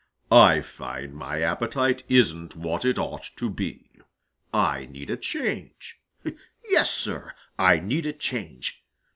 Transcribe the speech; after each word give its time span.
"I 0.31 0.61
find 0.61 1.13
my 1.13 1.43
appetite 1.43 2.01
isn't 2.09 2.55
what 2.55 2.85
it 2.85 2.97
ought 2.97 3.29
to 3.35 3.51
be. 3.51 3.87
I 4.51 4.87
need 4.87 5.11
a 5.11 5.15
change. 5.15 6.01
Yes, 6.67 6.89
Sir, 6.89 7.33
I 7.59 7.77
need 7.77 8.07
a 8.07 8.13
change. 8.13 8.83